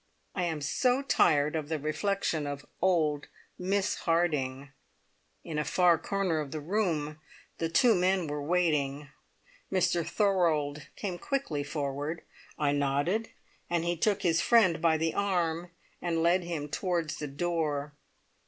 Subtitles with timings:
[0.33, 3.27] I am so tired of the reflection of old
[3.59, 4.71] Miss Harding!
[5.43, 7.19] In a far corner of the room
[7.59, 9.09] the two men were waiting.
[9.71, 12.23] Mr Thorold came quickly forward.
[12.57, 13.29] I nodded,
[13.69, 15.69] and he took his friend by the arm,
[16.01, 17.93] and led him towards the door.